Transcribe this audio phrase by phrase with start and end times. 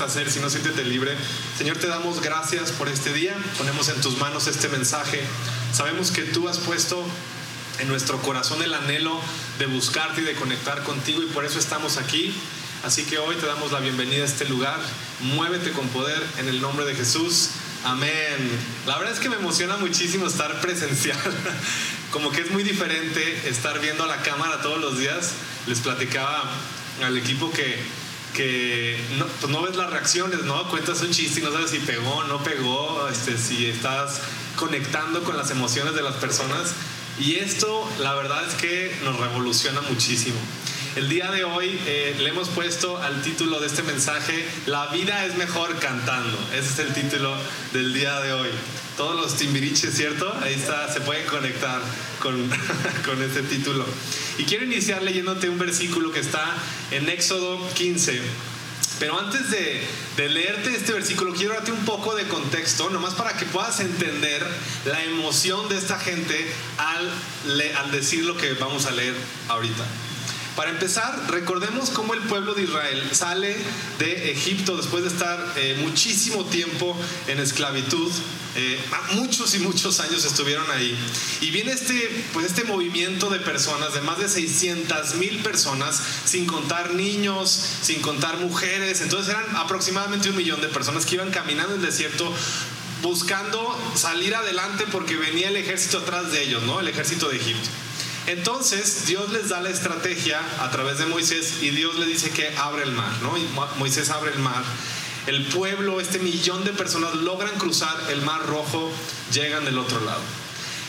[0.00, 1.14] puedes hacer, si no, siéntete libre.
[1.58, 5.20] Señor, te damos gracias por este día, ponemos en tus manos este mensaje.
[5.74, 7.04] Sabemos que tú has puesto
[7.80, 9.20] en nuestro corazón el anhelo
[9.58, 12.34] de buscarte y de conectar contigo y por eso estamos aquí.
[12.82, 14.78] Así que hoy te damos la bienvenida a este lugar.
[15.20, 17.50] Muévete con poder en el nombre de Jesús.
[17.84, 18.10] Amén.
[18.86, 21.18] La verdad es que me emociona muchísimo estar presencial.
[22.10, 25.32] Como que es muy diferente estar viendo a la cámara todos los días.
[25.66, 26.50] Les platicaba
[27.04, 27.78] al equipo que,
[28.34, 30.68] que no, pues no ves las reacciones, ¿no?
[30.68, 34.20] Cuentas un chiste y no sabes si pegó, no pegó, este, si estás
[34.56, 36.74] conectando con las emociones de las personas.
[37.18, 40.38] Y esto, la verdad es que nos revoluciona muchísimo.
[40.96, 45.24] El día de hoy eh, le hemos puesto al título de este mensaje, La vida
[45.24, 46.36] es mejor cantando.
[46.52, 47.36] Ese es el título
[47.72, 48.48] del día de hoy.
[49.00, 50.30] Todos los timbiriches, ¿cierto?
[50.42, 51.80] Ahí está, se pueden conectar
[52.18, 52.50] con,
[53.06, 53.86] con este título.
[54.36, 56.44] Y quiero iniciar leyéndote un versículo que está
[56.90, 58.20] en Éxodo 15.
[58.98, 59.80] Pero antes de,
[60.18, 64.46] de, leerte este versículo, quiero darte un poco de contexto, nomás para que puedas entender
[64.84, 67.10] la emoción de esta gente al,
[67.78, 69.14] al decir lo que vamos a leer
[69.48, 69.86] ahorita.
[70.56, 73.56] Para empezar, recordemos cómo el pueblo de Israel sale
[73.98, 76.96] de Egipto después de estar eh, muchísimo tiempo
[77.28, 78.10] en esclavitud.
[78.56, 78.80] Eh,
[79.12, 80.96] muchos y muchos años estuvieron ahí.
[81.40, 86.46] Y viene este, pues este movimiento de personas, de más de 600 mil personas, sin
[86.46, 87.50] contar niños,
[87.82, 89.00] sin contar mujeres.
[89.02, 92.34] Entonces eran aproximadamente un millón de personas que iban caminando en el desierto
[93.02, 96.80] buscando salir adelante porque venía el ejército atrás de ellos, ¿no?
[96.80, 97.68] El ejército de Egipto.
[98.26, 102.48] Entonces Dios les da la estrategia a través de Moisés y Dios le dice que
[102.56, 103.34] abre el mar, ¿no?
[103.78, 104.62] Moisés abre el mar.
[105.26, 108.90] El pueblo, este millón de personas logran cruzar el mar rojo,
[109.32, 110.20] llegan del otro lado.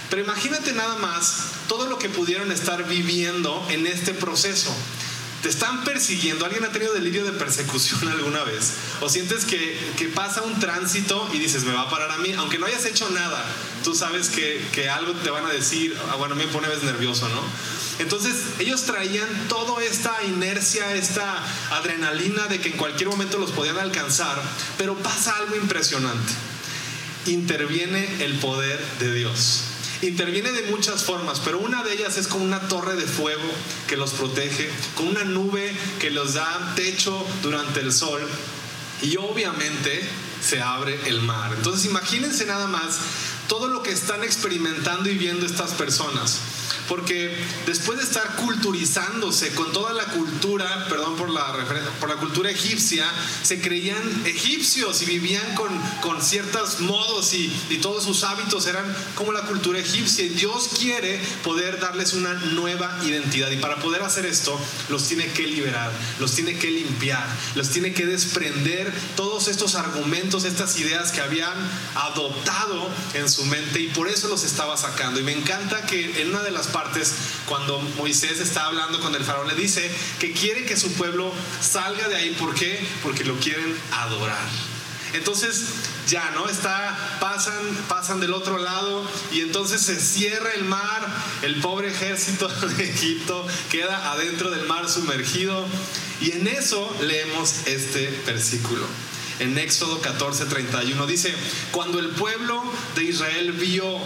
[0.09, 4.75] Pero imagínate nada más todo lo que pudieron estar viviendo en este proceso.
[5.41, 6.45] Te están persiguiendo.
[6.45, 8.73] ¿Alguien ha tenido delirio de persecución alguna vez?
[9.00, 12.34] ¿O sientes que, que, pasa un tránsito y dices, me va a parar a mí?
[12.34, 13.44] Aunque no hayas hecho nada,
[13.83, 15.97] tú sabes que, que algo te van a decir.
[16.11, 17.41] Ah, bueno, me pone nervioso, ¿no?
[17.99, 23.77] Entonces ellos traían toda esta inercia, esta adrenalina de que en cualquier momento los podían
[23.77, 24.41] alcanzar.
[24.77, 26.33] Pero pasa algo impresionante.
[27.27, 29.65] Interviene el poder de Dios.
[30.01, 33.43] Interviene de muchas formas, pero una de ellas es con una torre de fuego
[33.87, 38.27] que los protege, con una nube que los da techo durante el sol
[39.03, 40.01] y obviamente
[40.41, 41.53] se abre el mar.
[41.55, 42.97] Entonces imagínense nada más
[43.51, 46.39] todo lo que están experimentando y viendo estas personas.
[46.91, 47.34] Porque
[47.66, 51.56] después de estar culturizándose con toda la cultura, perdón por la,
[52.02, 53.09] por la cultura egipcia,
[53.44, 55.69] se creían egipcios y vivían con,
[56.02, 58.84] con ciertos modos y, y todos sus hábitos eran
[59.16, 60.25] como la cultura egipcia.
[60.25, 63.50] Y Dios quiere poder darles una nueva identidad.
[63.52, 64.59] Y para poder hacer esto,
[64.90, 67.25] los tiene que liberar, los tiene que limpiar,
[67.56, 71.53] los tiene que desprender todos estos argumentos, estas ideas que habían
[71.96, 75.22] adoptado en su mente y por eso los estaba sacando.
[75.22, 76.80] Y me encanta que en una de las partes
[77.47, 81.31] cuando Moisés está hablando con el faraón, le dice que quiere que su pueblo
[81.61, 82.35] salga de ahí.
[82.39, 82.79] ¿Por qué?
[83.03, 84.47] Porque lo quieren adorar.
[85.13, 85.65] Entonces
[86.07, 86.47] ya, ¿no?
[86.47, 87.53] Está, pasan,
[87.87, 91.05] pasan del otro lado y entonces se cierra el mar,
[91.41, 92.47] el pobre ejército
[92.77, 95.65] de Egipto queda adentro del mar sumergido
[96.21, 98.85] y en eso leemos este versículo.
[99.39, 101.33] En Éxodo 14, 31 dice,
[101.71, 102.63] cuando el pueblo
[102.95, 103.99] de Israel vio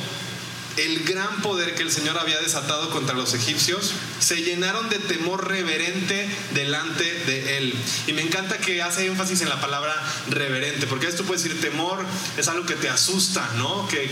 [0.77, 5.47] el gran poder que el Señor había desatado contra los egipcios, se llenaron de temor
[5.47, 7.73] reverente delante de Él.
[8.07, 9.95] Y me encanta que hace énfasis en la palabra
[10.29, 12.05] reverente, porque esto puede decir temor,
[12.37, 13.87] es algo que te asusta, ¿no?
[13.87, 14.09] Que,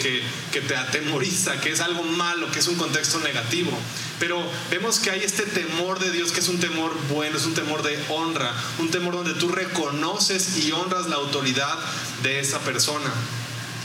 [0.51, 3.72] que te atemoriza, que es algo malo, que es un contexto negativo.
[4.19, 7.54] Pero vemos que hay este temor de Dios que es un temor bueno, es un
[7.54, 11.77] temor de honra, un temor donde tú reconoces y honras la autoridad
[12.21, 13.12] de esa persona.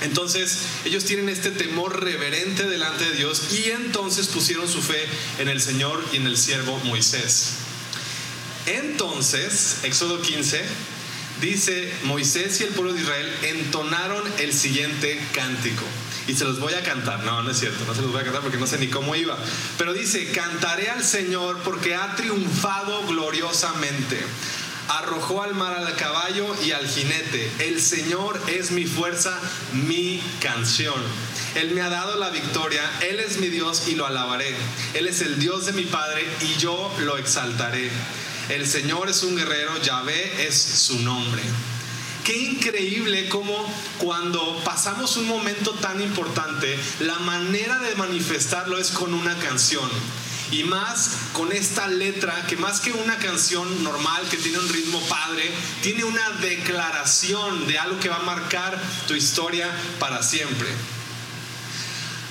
[0.02, 5.04] Entonces ellos tienen este temor reverente delante de Dios y entonces pusieron su fe
[5.38, 7.54] en el Señor y en el siervo Moisés.
[8.66, 10.62] Entonces, Éxodo 15,
[11.40, 15.84] dice, Moisés y el pueblo de Israel entonaron el siguiente cántico.
[16.26, 17.24] Y se los voy a cantar.
[17.24, 19.16] No, no es cierto, no se los voy a cantar porque no sé ni cómo
[19.16, 19.38] iba.
[19.78, 24.18] Pero dice, cantaré al Señor porque ha triunfado gloriosamente
[24.88, 27.50] arrojó al mar al caballo y al jinete.
[27.58, 29.38] El Señor es mi fuerza,
[29.72, 31.00] mi canción.
[31.54, 34.54] Él me ha dado la victoria, Él es mi Dios y lo alabaré.
[34.94, 37.90] Él es el Dios de mi Padre y yo lo exaltaré.
[38.48, 41.42] El Señor es un guerrero, Yahvé es su nombre.
[42.24, 43.54] Qué increíble como
[43.98, 49.88] cuando pasamos un momento tan importante, la manera de manifestarlo es con una canción.
[50.50, 55.00] Y más con esta letra que más que una canción normal que tiene un ritmo
[55.08, 55.50] padre,
[55.82, 60.68] tiene una declaración de algo que va a marcar tu historia para siempre.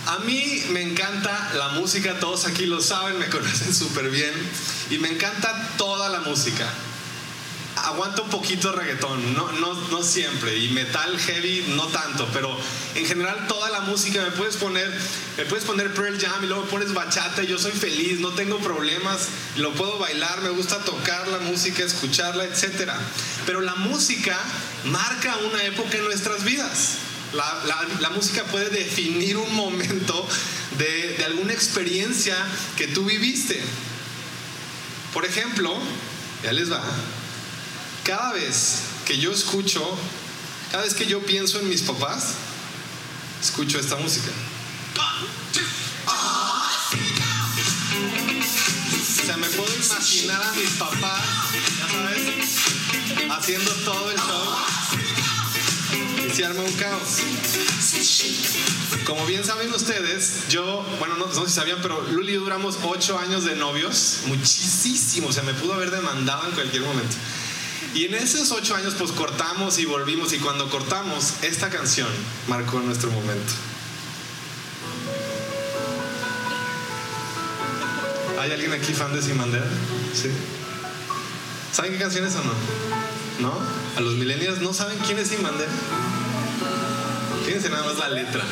[0.07, 4.33] A mí me encanta la música, todos aquí lo saben, me conocen súper bien,
[4.89, 6.65] y me encanta toda la música.
[7.85, 12.57] Aguanto un poquito reggaetón, no, no, no siempre, y metal heavy no tanto, pero
[12.95, 14.91] en general toda la música me puedes poner,
[15.37, 18.31] me puedes poner Pearl Jam y luego me pones bachata y yo soy feliz, no
[18.31, 19.27] tengo problemas,
[19.57, 22.91] lo puedo bailar, me gusta tocar la música, escucharla, etc.
[23.45, 24.37] Pero la música
[24.85, 26.97] marca una época en nuestras vidas.
[27.33, 30.27] La, música puede definir un momento
[30.77, 32.35] de, de alguna experiencia
[32.77, 33.61] que tú viviste.
[35.13, 35.77] Por ejemplo,
[36.43, 36.81] ya les va,
[38.07, 39.83] cada vez que yo escucho,
[40.71, 42.35] cada vez que yo pienso en mis papás,
[43.41, 44.31] escucho esta música.
[48.95, 51.21] O sea, me puedo imaginar a mis papás,
[51.79, 54.57] ya sabes, haciendo todo el show
[56.37, 57.17] se arma un caos.
[59.05, 62.77] Como bien saben ustedes, yo, bueno, no, sé si sabían, pero Luli y yo duramos
[62.83, 67.15] ocho años de novios, muchísimo, o sea, me pudo haber demandado en cualquier momento.
[67.93, 72.09] Y en esos ocho años, pues cortamos y volvimos, y cuando cortamos, esta canción
[72.47, 73.53] marcó nuestro momento.
[78.39, 79.37] ¿Hay alguien aquí fan de Sin
[80.13, 80.29] Sí.
[81.73, 82.53] ¿Saben qué canción es o no?
[83.39, 83.53] ¿No?
[83.97, 85.39] A los millennials no saben quién es Sin
[87.45, 88.43] Fíjense nada más la letra.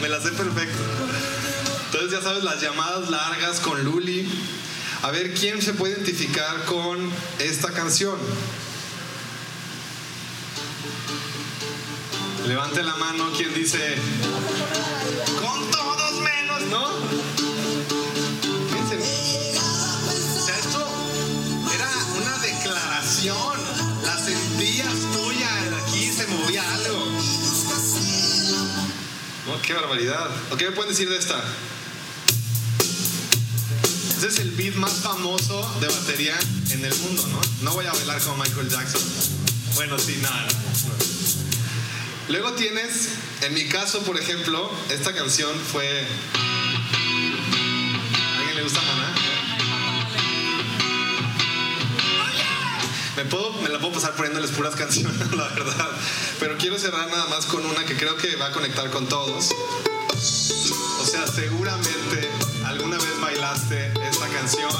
[0.00, 0.82] Me la sé perfecto.
[1.86, 4.28] Entonces ya sabes las llamadas largas con Luli.
[5.02, 7.10] A ver quién se puede identificar con
[7.40, 8.16] esta canción.
[12.46, 13.96] Levante la mano quien dice,
[15.40, 16.88] con todos menos, ¿no?
[18.70, 18.96] Fíjense.
[20.36, 20.86] O sea, esto
[21.74, 21.90] era
[22.20, 23.62] una declaración
[24.24, 25.48] sentías tuya,
[25.82, 27.06] aquí se movía algo.
[29.46, 30.30] No, qué barbaridad.
[30.50, 31.42] ¿O qué me pueden decir de esta?
[34.22, 36.38] Ese es el beat más famoso de batería
[36.70, 37.40] en el mundo, ¿no?
[37.62, 39.02] No voy a bailar como Michael Jackson.
[39.74, 40.46] Bueno, sí, nada.
[42.28, 43.08] Luego tienes,
[43.40, 46.06] en mi caso, por ejemplo, esta canción fue.
[48.14, 49.12] ¿A alguien le gusta Maná?
[53.16, 55.90] Me, puedo, me la puedo pasar poniéndoles puras canciones, la verdad.
[56.38, 59.48] Pero quiero cerrar nada más con una que creo que va a conectar con todos.
[61.00, 62.30] O sea, seguramente
[62.64, 63.91] alguna vez bailaste
[64.42, 64.72] canción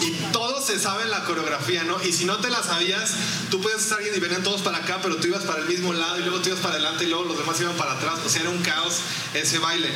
[0.00, 2.02] y todos se saben la coreografía, ¿no?
[2.02, 3.14] Y si no te la sabías,
[3.48, 5.92] tú puedes estar bien y venían todos para acá, pero tú ibas para el mismo
[5.92, 8.18] lado y luego tú ibas para adelante y luego los demás iban para atrás.
[8.26, 8.98] O sea, era un caos
[9.34, 9.88] ese baile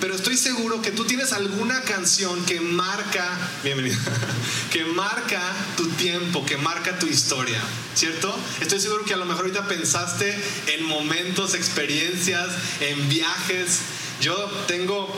[0.00, 3.96] pero estoy seguro que tú tienes alguna canción que marca, bienvenida,
[4.70, 5.40] que marca
[5.76, 7.60] tu tiempo, que marca tu historia,
[7.94, 8.36] ¿cierto?
[8.60, 12.50] Estoy seguro que a lo mejor ahorita pensaste en momentos, experiencias,
[12.80, 13.78] en viajes.
[14.20, 14.34] Yo
[14.66, 15.10] tengo,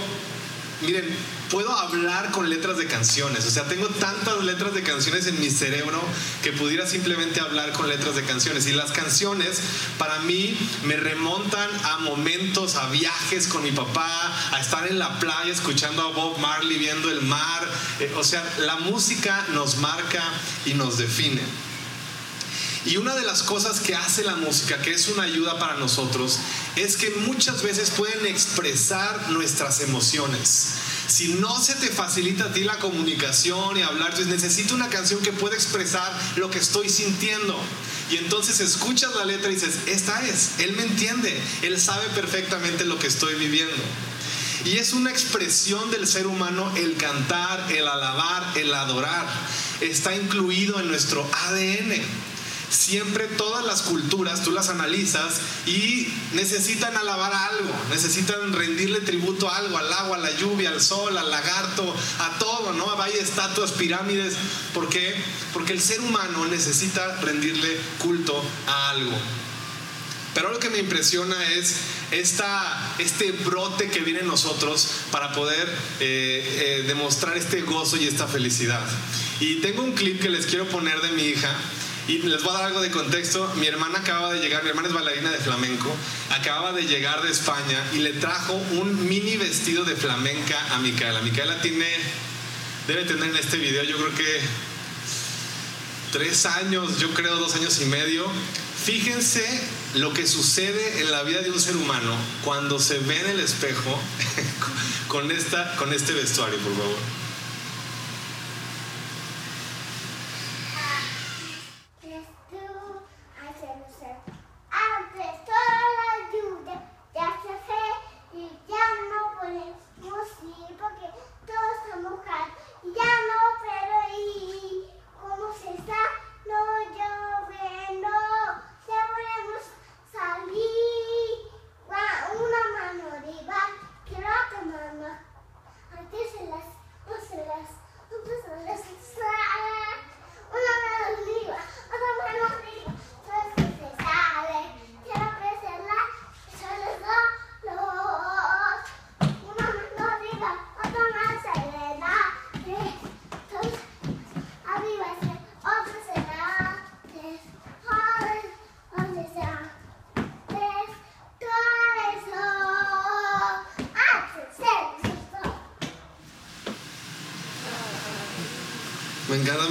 [0.83, 1.09] miren,
[1.51, 3.47] puedo hablar con letras de canciones.
[3.47, 6.01] O sea, tengo tantas letras de canciones en mi cerebro
[6.43, 8.67] que pudiera simplemente hablar con letras de canciones.
[8.67, 9.61] Y las canciones
[9.99, 15.19] para mí me remontan a momentos, a viajes con mi papá, a estar en la
[15.19, 17.69] playa escuchando a Bob Marley, viendo el mar.
[18.01, 20.23] Eh, o sea, la música nos marca
[20.67, 21.43] y nos define.
[22.85, 26.39] Y una de las cosas que hace la música, que es una ayuda para nosotros,
[26.77, 30.75] es que muchas veces pueden expresar nuestras emociones.
[31.09, 35.21] Si no se te facilita a ti la comunicación y hablar, entonces necesito una canción
[35.23, 37.59] que pueda expresar lo que estoy sintiendo.
[38.11, 42.85] Y entonces escuchas la letra y dices, esta es, él me entiende, él sabe perfectamente
[42.85, 43.83] lo que estoy viviendo.
[44.67, 49.27] Y es una expresión del ser humano el cantar, el alabar, el adorar.
[49.81, 52.03] Está incluido en nuestro ADN
[52.71, 59.57] siempre todas las culturas tú las analizas y necesitan alabar algo, necesitan rendirle tributo a
[59.57, 63.01] algo, al agua, a la lluvia, al sol, al lagarto, a todo, ¿no?
[63.01, 64.35] Hay estatuas, pirámides.
[64.75, 65.15] ¿Por qué?
[65.53, 69.17] Porque el ser humano necesita rendirle culto a algo.
[70.35, 71.77] Pero lo que me impresiona es
[72.11, 75.69] esta, este brote que viene en nosotros para poder
[76.01, 78.87] eh, eh, demostrar este gozo y esta felicidad.
[79.41, 81.55] Y tengo un clip que les quiero poner de mi hija
[82.09, 83.53] y les voy a dar algo de contexto.
[83.57, 85.95] Mi hermana acaba de llegar, mi hermana es bailarina de flamenco,
[86.31, 91.21] acaba de llegar de España y le trajo un mini vestido de flamenca a Micaela.
[91.21, 91.87] Micaela tiene,
[92.87, 94.41] debe tener en este video, yo creo que
[96.11, 98.27] tres años, yo creo dos años y medio.
[98.83, 99.45] Fíjense
[99.97, 103.41] lo que sucede en la vida de un ser humano cuando se ve en el
[103.41, 104.01] espejo
[105.09, 107.18] con, esta, con este vestuario, por favor.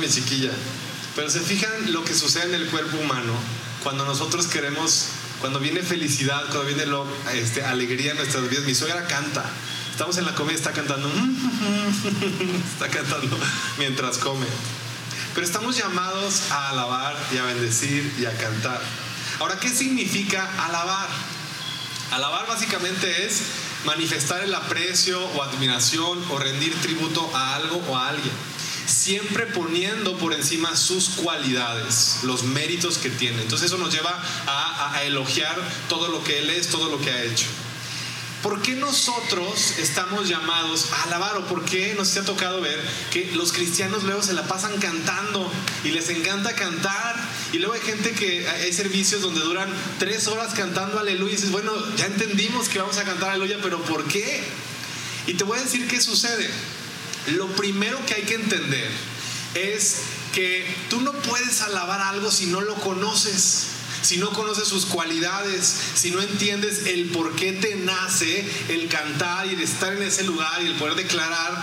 [0.08, 0.52] Mi chiquilla.
[1.16, 3.34] Pero se fijan lo que sucede en el cuerpo humano
[3.84, 5.08] cuando nosotros queremos,
[5.42, 8.66] cuando viene felicidad, cuando viene lo, este, alegría en nuestras vidas.
[8.66, 9.44] Mi suegra canta.
[9.92, 11.10] Estamos en la comida, está cantando.
[12.74, 13.38] está cantando
[13.78, 14.46] mientras come.
[15.34, 18.82] Pero estamos llamados a alabar y a bendecir y a cantar.
[19.40, 21.10] Ahora, ¿qué significa alabar?
[22.12, 23.42] Alabar básicamente es
[23.86, 28.34] manifestar el aprecio o admiración o rendir tributo a algo o a alguien
[28.88, 33.42] siempre poniendo por encima sus cualidades, los méritos que tiene.
[33.42, 35.56] Entonces eso nos lleva a, elogiar
[35.88, 37.46] todo lo que Él es, todo lo que ha hecho.
[38.42, 42.80] ¿Por qué nosotros estamos llamados a alabar o por qué nos ha tocado ver
[43.12, 45.52] que los cristianos luego se la pasan cantando
[45.84, 47.16] y les encanta cantar?
[47.52, 51.52] Y luego hay gente que hay servicios donde duran tres horas cantando aleluya y dices,
[51.52, 54.44] bueno, ya entendimos que vamos a cantar aleluya, pero ¿por qué?
[55.26, 56.50] Y te voy a decir qué sucede.
[57.28, 58.90] Lo primero que hay que entender
[59.54, 59.98] es
[60.34, 63.68] que tú no puedes alabar algo si no lo conoces
[64.02, 69.48] si no conoces sus cualidades, si no entiendes el por qué te nace el cantar
[69.48, 71.58] y el estar en ese lugar y el poder declarar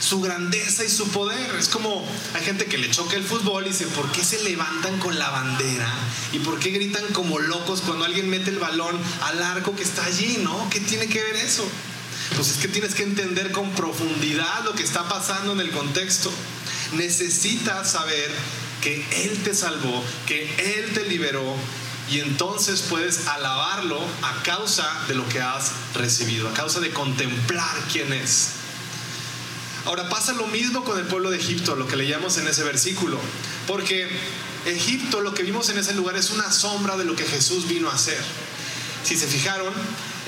[0.00, 1.54] su grandeza y su poder.
[1.56, 4.98] Es como hay gente que le choca el fútbol y dice, ¿por qué se levantan
[4.98, 5.92] con la bandera?
[6.32, 10.04] ¿Y por qué gritan como locos cuando alguien mete el balón al arco que está
[10.04, 10.38] allí?
[10.42, 10.68] ¿No?
[10.70, 11.64] ¿Qué tiene que ver eso?
[12.36, 16.32] Pues es que tienes que entender con profundidad lo que está pasando en el contexto.
[16.92, 18.30] Necesitas saber
[18.80, 20.42] que Él te salvó, que
[20.78, 21.54] Él te liberó
[22.10, 27.76] y entonces puedes alabarlo a causa de lo que has recibido, a causa de contemplar
[27.92, 28.50] quién es.
[29.84, 33.18] Ahora pasa lo mismo con el pueblo de Egipto, lo que leíamos en ese versículo,
[33.66, 34.08] porque
[34.66, 37.88] Egipto, lo que vimos en ese lugar es una sombra de lo que Jesús vino
[37.88, 38.20] a hacer.
[39.04, 39.72] Si se fijaron,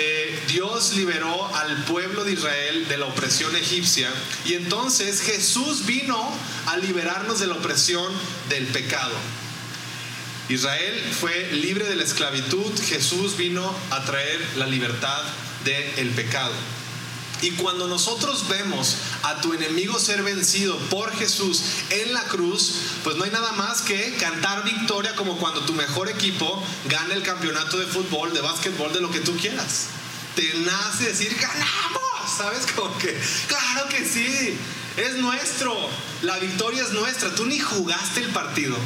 [0.04, 4.10] eh, Dios liberó al pueblo de Israel de la opresión egipcia
[4.44, 6.20] y entonces Jesús vino
[6.66, 8.12] a liberarnos de la opresión
[8.48, 9.14] del pecado.
[10.48, 15.22] Israel fue libre de la esclavitud, Jesús vino a traer la libertad
[15.64, 16.52] del pecado.
[17.42, 23.16] Y cuando nosotros vemos a tu enemigo ser vencido por Jesús en la cruz, pues
[23.16, 27.78] no hay nada más que cantar victoria como cuando tu mejor equipo gana el campeonato
[27.78, 29.88] de fútbol, de básquetbol, de lo que tú quieras.
[30.36, 32.64] Te nace decir, ganamos, ¿sabes?
[32.76, 34.56] Como que, claro que sí,
[34.96, 35.76] es nuestro,
[36.22, 38.76] la victoria es nuestra, tú ni jugaste el partido,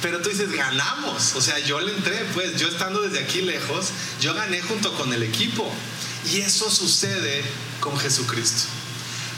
[0.00, 3.88] pero tú dices, ganamos, o sea, yo le entré, pues yo estando desde aquí lejos,
[4.22, 5.70] yo gané junto con el equipo.
[6.32, 7.42] Y eso sucede
[7.80, 8.68] con Jesucristo.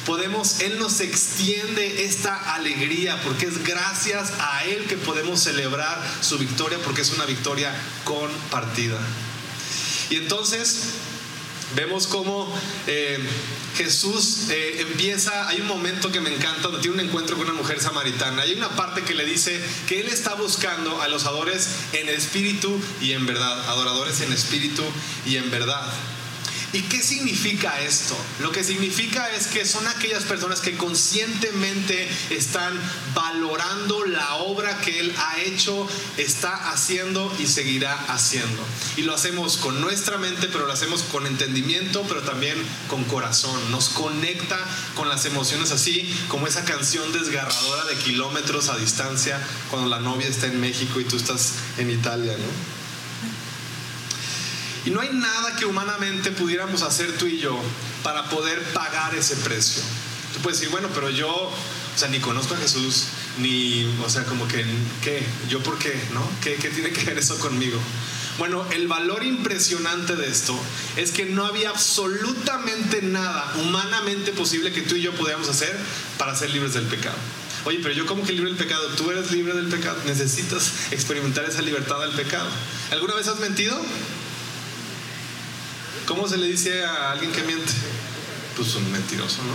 [0.06, 6.38] Podemos, Él nos extiende esta alegría porque es gracias a Él que podemos celebrar su
[6.38, 8.98] victoria porque es una victoria compartida.
[10.08, 10.94] Y entonces
[11.76, 12.50] vemos cómo
[12.86, 13.18] eh,
[13.76, 17.58] Jesús eh, empieza, hay un momento que me encanta donde tiene un encuentro con una
[17.58, 18.42] mujer samaritana.
[18.42, 22.80] Hay una parte que le dice que Él está buscando a los adoradores en espíritu
[23.00, 24.82] y en verdad, adoradores en espíritu
[25.26, 25.86] y en verdad.
[26.72, 28.14] ¿Y qué significa esto?
[28.40, 32.78] Lo que significa es que son aquellas personas que conscientemente están
[33.14, 38.62] valorando la obra que Él ha hecho, está haciendo y seguirá haciendo.
[38.98, 42.58] Y lo hacemos con nuestra mente, pero lo hacemos con entendimiento, pero también
[42.88, 43.70] con corazón.
[43.70, 44.58] Nos conecta
[44.94, 50.28] con las emociones así como esa canción desgarradora de kilómetros a distancia cuando la novia
[50.28, 52.77] está en México y tú estás en Italia, ¿no?
[54.88, 57.60] Y no hay nada que humanamente pudiéramos hacer tú y yo
[58.02, 59.82] para poder pagar ese precio.
[60.32, 61.52] Tú puedes decir, bueno, pero yo, o
[61.94, 63.04] sea, ni conozco a Jesús,
[63.36, 64.64] ni, o sea, como que,
[65.04, 65.22] ¿qué?
[65.50, 65.92] ¿Yo por qué?
[66.14, 66.26] ¿No?
[66.40, 67.78] ¿Qué, qué tiene que ver eso conmigo?
[68.38, 70.58] Bueno, el valor impresionante de esto
[70.96, 75.76] es que no había absolutamente nada humanamente posible que tú y yo pudiéramos hacer
[76.16, 77.18] para ser libres del pecado.
[77.66, 81.44] Oye, pero yo como que libre del pecado, tú eres libre del pecado, necesitas experimentar
[81.44, 82.48] esa libertad del pecado.
[82.90, 83.78] ¿Alguna vez has mentido?
[86.08, 87.70] ¿Cómo se le dice a alguien que miente?
[88.56, 89.52] Pues un mentiroso, ¿no?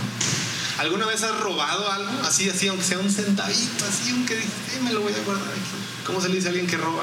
[0.80, 2.12] ¿Alguna vez has robado algo?
[2.22, 5.60] Así, así, aunque sea un centavito, así, aunque eh, me lo voy a guardar aquí.
[6.06, 7.02] ¿Cómo se le dice a alguien que roba?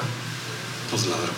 [0.90, 1.36] Pues ladrón.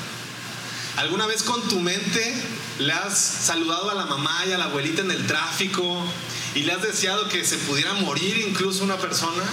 [0.98, 2.36] ¿Alguna vez con tu mente
[2.78, 6.06] le has saludado a la mamá y a la abuelita en el tráfico
[6.54, 9.44] y le has deseado que se pudiera morir incluso una persona?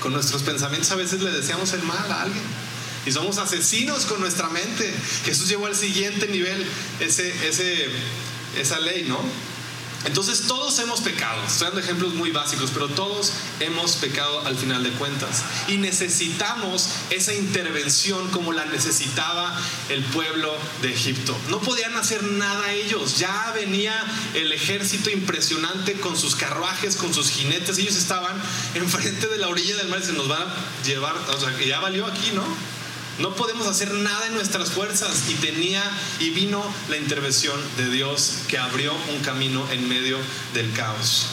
[0.00, 2.44] Con nuestros pensamientos a veces le deseamos el mal a alguien.
[3.06, 4.92] Y somos asesinos con nuestra mente.
[5.24, 6.66] Jesús llevó al siguiente nivel
[7.00, 7.32] ese,
[8.56, 9.18] esa ley, ¿no?
[10.04, 14.82] Entonces todos hemos pecado, estoy dando ejemplos muy básicos, pero todos hemos pecado al final
[14.82, 15.42] de cuentas.
[15.68, 19.58] Y necesitamos esa intervención como la necesitaba
[19.88, 21.34] el pueblo de Egipto.
[21.48, 23.94] No podían hacer nada ellos, ya venía
[24.34, 28.36] el ejército impresionante con sus carruajes, con sus jinetes, ellos estaban
[28.74, 31.66] enfrente de la orilla del mar y se nos van a llevar, o sea, que
[31.66, 32.44] ya valió aquí, ¿no?
[33.18, 35.82] No podemos hacer nada en nuestras fuerzas y tenía
[36.18, 40.18] y vino la intervención de Dios que abrió un camino en medio
[40.52, 41.26] del caos.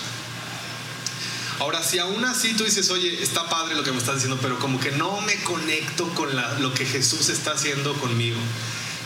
[1.60, 4.58] Ahora, si aún así tú dices, oye, está padre lo que me estás diciendo, pero
[4.60, 8.40] como que no me conecto con lo que Jesús está haciendo conmigo.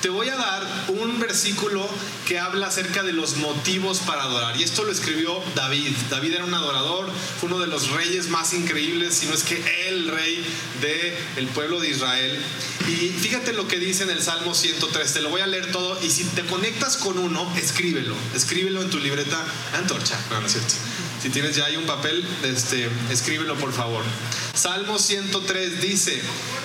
[0.06, 1.90] Te voy a dar un versículo
[2.28, 4.56] que habla acerca de los motivos para adorar.
[4.56, 5.96] Y esto lo escribió David.
[6.12, 7.10] David era un adorador,
[7.40, 10.46] fue uno de los reyes más increíbles, si no es que el rey
[11.34, 12.40] del pueblo de Israel.
[12.88, 15.12] Y fíjate lo que dice en el Salmo 103.
[15.12, 16.00] Te lo voy a leer todo.
[16.04, 18.14] Y si te conectas con uno, escríbelo.
[18.36, 19.44] Escríbelo en tu libreta
[19.74, 20.20] antorcha.
[20.30, 20.76] No, no es cierto.
[21.20, 24.04] Si tienes ya ahí un papel, este, escríbelo por favor.
[24.54, 26.22] Salmo 103 dice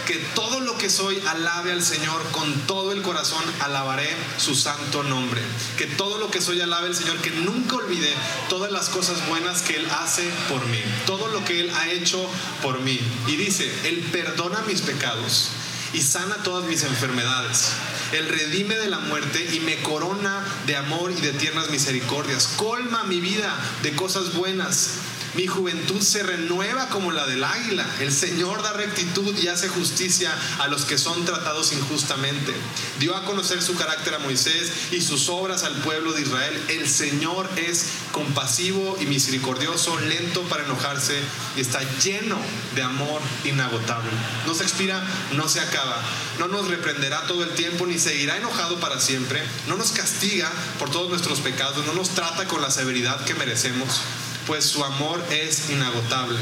[0.06, 4.08] que todo lo que soy alabe al Señor con todo el corazón, alabaré
[4.38, 5.40] su santo nombre.
[5.76, 8.12] Que todo lo que soy alabe al Señor, que nunca olvide
[8.48, 12.28] todas las cosas buenas que Él hace por mí, todo lo que Él ha hecho
[12.62, 13.00] por mí.
[13.26, 15.50] Y dice, Él perdona mis pecados
[15.92, 17.72] y sana todas mis enfermedades.
[18.12, 22.54] Él redime de la muerte y me corona de amor y de tiernas misericordias.
[22.56, 24.94] Colma mi vida de cosas buenas
[25.34, 27.86] mi juventud se renueva como la del águila.
[28.00, 32.52] El Señor da rectitud y hace justicia a los que son tratados injustamente.
[32.98, 36.60] Dio a conocer su carácter a Moisés y sus obras al pueblo de Israel.
[36.68, 41.20] El Señor es compasivo y misericordioso, lento para enojarse
[41.56, 42.36] y está lleno
[42.74, 44.10] de amor inagotable.
[44.46, 45.96] No se expira, no se acaba.
[46.38, 49.42] No nos reprenderá todo el tiempo ni seguirá enojado para siempre.
[49.68, 51.86] No nos castiga por todos nuestros pecados.
[51.86, 54.00] No nos trata con la severidad que merecemos
[54.46, 56.38] pues su amor es inagotable.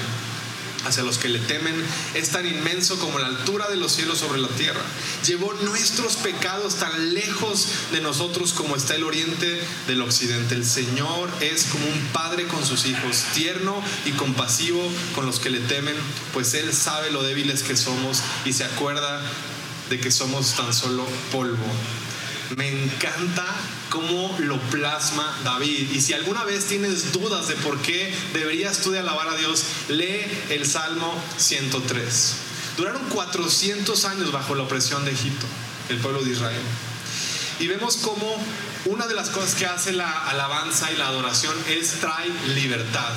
[0.87, 1.75] Hacia los que le temen
[2.15, 4.81] es tan inmenso como la altura de los cielos sobre la tierra.
[5.27, 10.55] Llevó nuestros pecados tan lejos de nosotros como está el oriente del occidente.
[10.55, 14.81] El Señor es como un padre con sus hijos, tierno y compasivo
[15.15, 15.97] con los que le temen,
[16.33, 19.21] pues Él sabe lo débiles que somos y se acuerda
[19.91, 21.67] de que somos tan solo polvo.
[22.57, 23.45] Me encanta
[23.91, 25.91] cómo lo plasma David.
[25.93, 30.25] Y si alguna vez tienes dudas de por qué deberías tú alabar a Dios, lee
[30.51, 32.35] el Salmo 103.
[32.77, 35.47] Duraron 400 años bajo la opresión de Egipto,
[35.89, 36.63] el pueblo de Israel.
[37.61, 38.37] Y vemos cómo
[38.85, 43.13] una de las cosas que hace la alabanza y la adoración es traer libertad.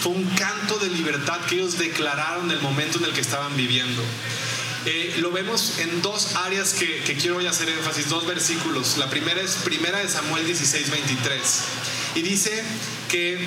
[0.00, 4.02] Fue un canto de libertad que ellos declararon el momento en el que estaban viviendo.
[4.88, 8.98] Eh, lo vemos en dos áreas que, que, quiero hoy hacer énfasis, dos versículos.
[8.98, 11.64] La primera es primera de Samuel 16, 23.
[12.14, 12.62] Y dice
[13.08, 13.44] que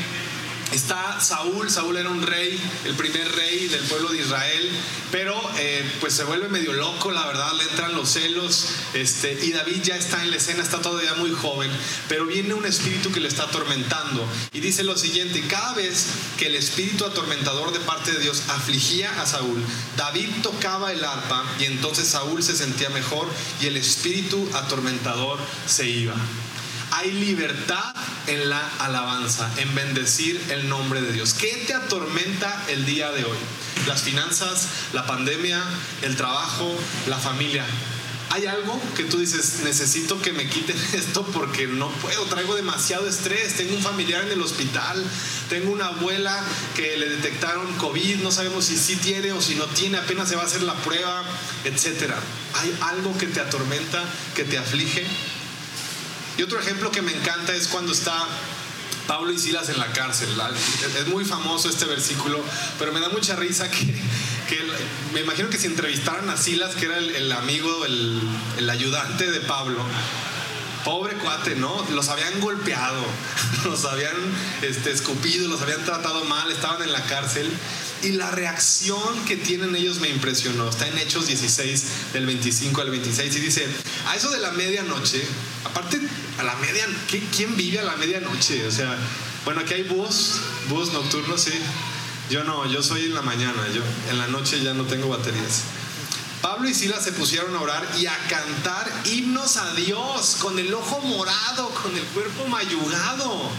[0.72, 4.70] Está Saúl, Saúl era un rey, el primer rey del pueblo de Israel,
[5.12, 9.52] pero eh, pues se vuelve medio loco, la verdad, le entran los celos, este, y
[9.52, 11.72] David ya está en la escena, está todavía muy joven,
[12.08, 14.28] pero viene un espíritu que le está atormentando.
[14.54, 19.22] Y dice lo siguiente, cada vez que el espíritu atormentador de parte de Dios afligía
[19.22, 19.64] a Saúl,
[19.98, 23.28] David tocaba el arpa y entonces Saúl se sentía mejor
[23.60, 26.16] y el espíritu atormentador se iba.
[26.92, 27.94] Hay libertad
[28.28, 31.34] en la alabanza, en bendecir el nombre de Dios.
[31.34, 33.38] ¿Qué te atormenta el día de hoy?
[33.88, 35.64] Las finanzas, la pandemia,
[36.02, 36.76] el trabajo,
[37.08, 37.66] la familia.
[38.32, 43.08] ¿Hay algo que tú dices, necesito que me quiten esto porque no puedo, traigo demasiado
[43.08, 45.04] estrés, tengo un familiar en el hospital,
[45.50, 46.44] tengo una abuela
[46.76, 50.36] que le detectaron COVID, no sabemos si sí tiene o si no tiene, apenas se
[50.36, 51.24] va a hacer la prueba,
[51.64, 52.20] etcétera.
[52.56, 54.04] ¿Hay algo que te atormenta,
[54.36, 55.08] que te aflige?
[56.40, 58.16] Y otro ejemplo que me encanta es cuando está
[59.08, 60.30] Pablo y Silas en la cárcel.
[60.98, 62.42] Es muy famoso este versículo,
[62.80, 63.94] pero me da mucha risa que,
[65.14, 68.22] me imagino que si entrevistaran a Silas, que era el, amigo, el,
[68.58, 69.84] el ayudante de Pablo,
[70.86, 71.86] pobre cuate, ¿no?
[71.92, 73.04] Los habían golpeado,
[73.66, 74.16] los habían
[74.62, 77.52] este, escupido, los habían tratado mal, estaban en la cárcel.
[78.02, 80.70] Y la reacción que tienen ellos me impresionó.
[80.70, 81.84] Está en Hechos 16,
[82.14, 83.68] del 25 al 26, y dice,
[84.08, 85.22] a eso de la medianoche,
[85.66, 86.00] aparte,
[86.38, 88.66] a la medianoche, ¿quién vive a la medianoche?
[88.66, 88.98] O sea,
[89.44, 91.54] bueno, aquí hay búhos, búhos nocturnos, sí.
[92.30, 95.64] Yo no, yo soy en la mañana, yo en la noche ya no tengo baterías.
[96.42, 100.74] Pablo y Silas se pusieron a orar y a cantar himnos a Dios con el
[100.74, 103.52] ojo morado, con el cuerpo mayugado.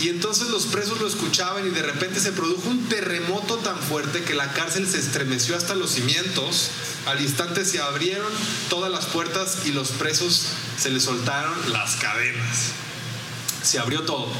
[0.00, 4.22] Y entonces los presos lo escuchaban y de repente se produjo un terremoto tan fuerte
[4.22, 6.70] que la cárcel se estremeció hasta los cimientos.
[7.04, 8.32] Al instante se abrieron
[8.70, 10.46] todas las puertas y los presos
[10.78, 12.70] se les soltaron las cadenas.
[13.62, 14.32] Se abrió todo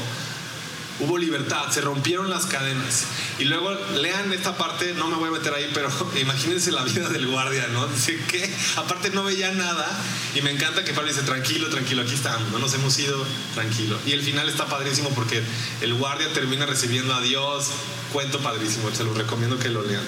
[1.01, 3.05] hubo libertad, se rompieron las cadenas.
[3.39, 5.89] Y luego lean esta parte, no me voy a meter ahí, pero
[6.21, 7.87] imagínense la vida del guardia, ¿no?
[7.87, 9.87] Dice que aparte no veía nada
[10.35, 13.99] y me encanta que Pablo dice, tranquilo, tranquilo, aquí estamos, no nos hemos ido, tranquilo.
[14.05, 15.41] Y el final está padrísimo porque
[15.81, 17.67] el guardia termina recibiendo a Dios,
[18.13, 20.03] cuento padrísimo, se lo recomiendo que lo lean.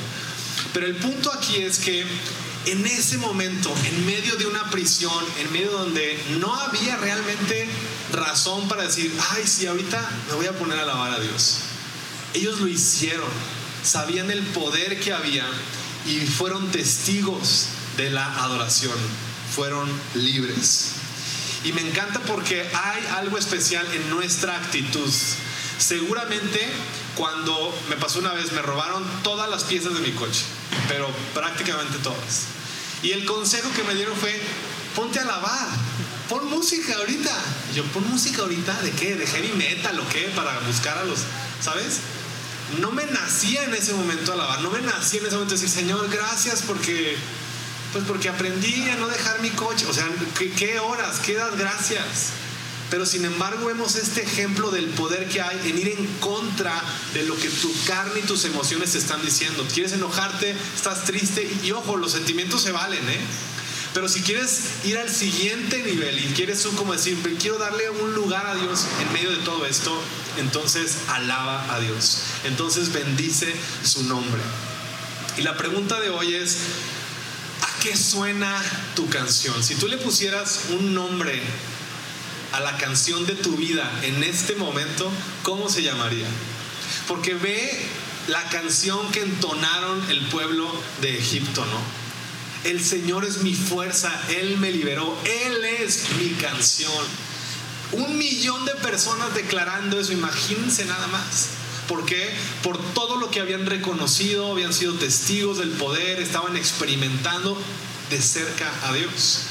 [0.73, 2.06] Pero el punto aquí es que
[2.65, 7.67] en ese momento, en medio de una prisión, en medio donde no había realmente
[8.13, 11.60] razón para decir, ay, sí, ahorita me voy a poner a alabar a Dios.
[12.34, 13.30] Ellos lo hicieron,
[13.84, 15.45] sabían el poder que había
[16.06, 18.97] y fueron testigos de la adoración,
[19.54, 20.91] fueron libres.
[21.63, 25.12] Y me encanta porque hay algo especial en nuestra actitud.
[25.78, 26.69] Seguramente
[27.15, 30.41] cuando me pasó una vez me robaron todas las piezas de mi coche,
[30.88, 32.45] pero prácticamente todas.
[33.04, 34.39] Y el consejo que me dieron fue,
[34.95, 35.67] ponte a lavar,
[36.29, 37.31] pon música ahorita.
[37.75, 39.15] yo, pon música ahorita, ¿de qué?
[39.15, 40.31] ¿De heavy metal o qué?
[40.36, 41.19] Para buscar a los,
[41.62, 41.99] ¿sabes?
[42.79, 45.69] No me nacía en ese momento a lavar, no me nacía en ese momento decir,
[45.69, 47.15] Señor, gracias porque,
[47.91, 49.86] pues porque aprendí a no dejar mi coche.
[49.86, 50.07] O sea,
[50.38, 51.19] ¿qué, qué horas?
[51.19, 52.31] ¿Qué das gracias?
[52.93, 56.79] Pero sin embargo vemos este ejemplo del poder que hay en ir en contra
[57.15, 59.65] de lo que tu carne y tus emociones te están diciendo.
[59.73, 60.55] ¿Quieres enojarte?
[60.75, 61.51] ¿Estás triste?
[61.63, 63.19] Y, ojo, los sentimientos se valen, ¿eh?
[63.93, 68.45] Pero si quieres ir al siguiente nivel y quieres como decir, quiero darle un lugar
[68.47, 70.01] a Dios en medio de todo esto,
[70.38, 72.23] entonces alaba a Dios.
[72.45, 73.53] Entonces bendice
[73.84, 74.41] su nombre.
[75.38, 76.58] Y la pregunta de hoy es,
[77.62, 78.60] ¿a qué suena
[78.95, 79.63] tu canción?
[79.63, 81.39] Si tú le pusieras un nombre
[82.51, 85.12] a la canción de tu vida en este momento,
[85.43, 86.27] ¿cómo se llamaría?
[87.08, 87.86] Porque ve
[88.27, 92.02] la canción que entonaron el pueblo de Egipto, ¿no?
[92.63, 97.04] El Señor es mi fuerza, Él me liberó, Él es mi canción.
[97.91, 101.49] Un millón de personas declarando eso, imagínense nada más.
[101.88, 102.34] ¿Por qué?
[102.63, 107.62] Por todo lo que habían reconocido, habían sido testigos del poder, estaban experimentando
[108.10, 109.41] de cerca a Dios.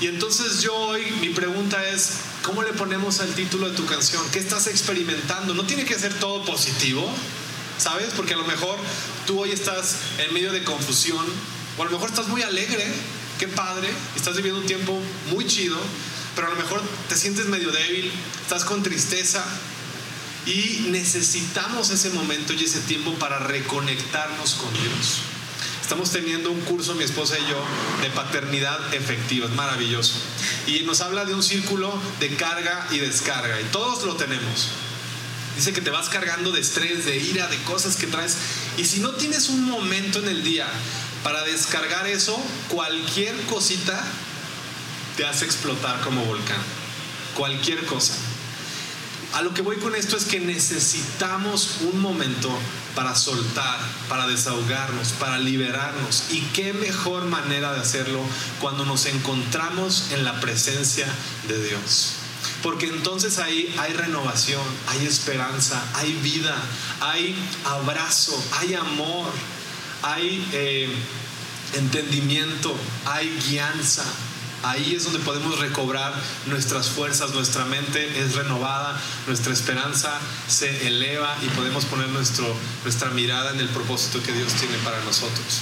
[0.00, 4.22] Y entonces yo hoy, mi pregunta es, ¿cómo le ponemos al título de tu canción?
[4.32, 5.54] ¿Qué estás experimentando?
[5.54, 7.08] No tiene que ser todo positivo,
[7.78, 8.08] ¿sabes?
[8.16, 8.78] Porque a lo mejor
[9.26, 11.24] tú hoy estás en medio de confusión,
[11.78, 12.84] o a lo mejor estás muy alegre,
[13.38, 15.78] qué padre, estás viviendo un tiempo muy chido,
[16.34, 18.12] pero a lo mejor te sientes medio débil,
[18.42, 19.44] estás con tristeza,
[20.46, 25.18] y necesitamos ese momento y ese tiempo para reconectarnos con Dios.
[25.82, 27.62] Estamos teniendo un curso, mi esposa y yo,
[28.02, 30.14] de paternidad efectiva, es maravilloso.
[30.66, 34.68] Y nos habla de un círculo de carga y descarga, y todos lo tenemos.
[35.56, 38.36] Dice que te vas cargando de estrés, de ira, de cosas que traes.
[38.76, 40.68] Y si no tienes un momento en el día
[41.28, 44.02] para descargar eso, cualquier cosita
[45.14, 46.56] te hace explotar como volcán.
[47.36, 48.14] Cualquier cosa.
[49.34, 52.48] A lo que voy con esto es que necesitamos un momento
[52.94, 56.30] para soltar, para desahogarnos, para liberarnos.
[56.30, 58.22] Y qué mejor manera de hacerlo
[58.58, 61.06] cuando nos encontramos en la presencia
[61.46, 62.12] de Dios.
[62.62, 66.56] Porque entonces ahí hay renovación, hay esperanza, hay vida,
[67.02, 67.36] hay
[67.66, 69.30] abrazo, hay amor,
[70.02, 70.88] hay eh,
[71.74, 72.74] entendimiento,
[73.06, 74.04] hay guianza,
[74.64, 76.12] Ahí es donde podemos recobrar
[76.46, 82.52] nuestras fuerzas, nuestra mente es renovada, nuestra esperanza se eleva y podemos poner nuestro,
[82.82, 85.60] nuestra mirada en el propósito que Dios tiene para nosotros.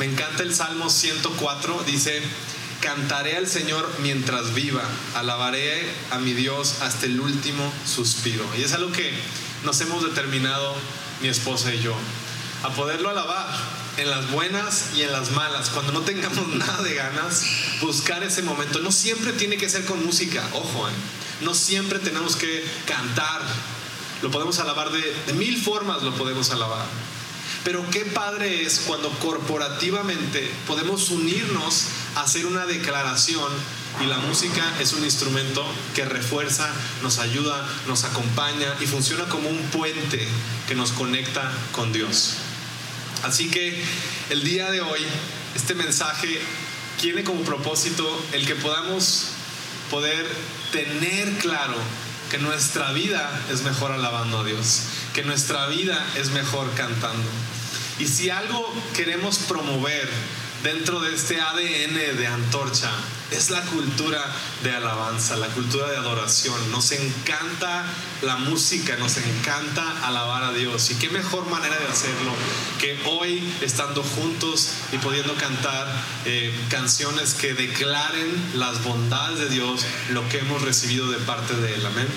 [0.00, 2.20] Me encanta el Salmo 104, dice,
[2.80, 4.82] cantaré al Señor mientras viva,
[5.14, 8.44] alabaré a mi Dios hasta el último suspiro.
[8.58, 9.12] Y es algo que
[9.64, 10.74] nos hemos determinado
[11.22, 11.94] mi esposa y yo,
[12.64, 13.46] a poderlo alabar
[13.98, 17.42] en las buenas y en las malas, cuando no tengamos nada de ganas,
[17.80, 18.78] buscar ese momento.
[18.78, 20.92] No siempre tiene que ser con música, ojo, ¿eh?
[21.42, 23.42] No siempre tenemos que cantar.
[24.22, 26.86] Lo podemos alabar de, de mil formas, lo podemos alabar.
[27.64, 31.84] Pero qué padre es cuando corporativamente podemos unirnos
[32.16, 33.52] a hacer una declaración
[34.00, 39.48] y la música es un instrumento que refuerza, nos ayuda, nos acompaña y funciona como
[39.48, 40.26] un puente
[40.66, 42.36] que nos conecta con Dios.
[43.22, 43.82] Así que
[44.30, 45.00] el día de hoy,
[45.54, 46.40] este mensaje
[47.00, 49.28] tiene como propósito el que podamos
[49.90, 50.26] poder
[50.72, 51.76] tener claro
[52.30, 54.82] que nuestra vida es mejor alabando a Dios,
[55.14, 57.28] que nuestra vida es mejor cantando.
[57.98, 60.08] Y si algo queremos promover
[60.62, 62.90] dentro de este ADN de antorcha
[63.30, 64.24] es la cultura
[64.62, 66.70] de alabanza, la cultura de adoración.
[66.70, 67.84] Nos encanta
[68.22, 70.90] la música, nos encanta alabar a Dios.
[70.90, 72.32] Y qué mejor manera de hacerlo
[72.80, 75.86] que hoy estando juntos y pudiendo cantar
[76.24, 81.74] eh, canciones que declaren las bondades de Dios, lo que hemos recibido de parte de
[81.74, 81.84] Él.
[81.86, 82.08] Amén.